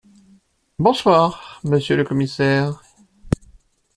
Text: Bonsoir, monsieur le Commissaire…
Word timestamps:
Bonsoir, 0.79 1.59
monsieur 1.63 1.95
le 1.95 2.03
Commissaire… 2.03 2.83